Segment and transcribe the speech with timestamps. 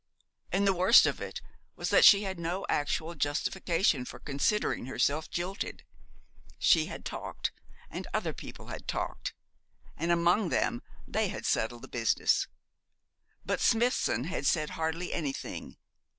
[0.51, 1.41] And the worst of it
[1.75, 5.83] was that she had no actual justification for considering herself jilted.
[6.57, 7.51] She had talked,
[7.87, 9.35] and other people had talked,
[9.95, 12.47] and among them they had settled the business.
[13.45, 15.77] But Smithson had said hardly anything.